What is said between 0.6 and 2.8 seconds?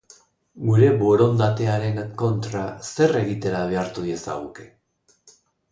Gure borondatearen kontra